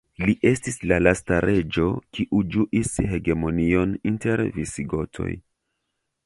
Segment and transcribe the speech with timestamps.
[0.27, 1.85] Li estis la lasta reĝo
[2.19, 5.29] kiu ĝuis hegemonion inter visigotoj.